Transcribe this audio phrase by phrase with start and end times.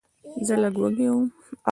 [0.47, 1.25] زه لږ وږی وم.